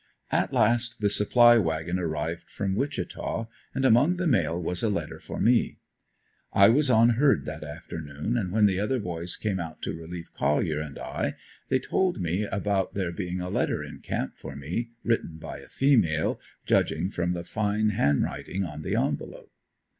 At 0.31 0.51
last 0.51 0.99
the 0.99 1.11
supply 1.11 1.59
wagon 1.59 1.99
arrived 1.99 2.49
from 2.49 2.73
Wichita 2.73 3.45
and 3.75 3.85
among 3.85 4.15
the 4.15 4.25
mail 4.25 4.59
was 4.59 4.81
a 4.81 4.89
letter 4.89 5.19
for 5.19 5.39
me. 5.39 5.77
I 6.51 6.69
was 6.69 6.89
on 6.89 7.09
herd 7.09 7.45
that 7.45 7.61
forenoon 7.83 8.35
and 8.35 8.51
when 8.51 8.65
the 8.65 8.79
other 8.79 8.99
boys 8.99 9.35
came 9.37 9.59
out 9.59 9.83
to 9.83 9.93
relieve 9.93 10.33
Collier 10.33 10.79
and 10.79 10.97
I, 10.97 11.35
they 11.69 11.77
told 11.77 12.19
me 12.19 12.45
about 12.45 12.95
there 12.95 13.11
being 13.11 13.41
a 13.41 13.49
letter 13.49 13.83
in 13.83 13.99
camp 13.99 14.37
for 14.37 14.55
me, 14.55 14.89
written 15.03 15.37
by 15.37 15.59
a 15.59 15.67
female, 15.69 16.39
judging 16.65 17.11
from 17.11 17.33
the 17.33 17.43
fine 17.43 17.89
hand 17.89 18.23
writing 18.23 18.63
on 18.63 18.81
the 18.81 18.95
envelope. 18.95 19.51